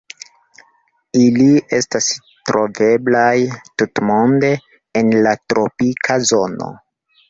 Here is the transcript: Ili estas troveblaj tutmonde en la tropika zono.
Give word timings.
Ili 1.23 1.49
estas 1.81 2.09
troveblaj 2.51 3.37
tutmonde 3.83 4.53
en 5.05 5.17
la 5.29 5.39
tropika 5.51 6.23
zono. 6.37 6.77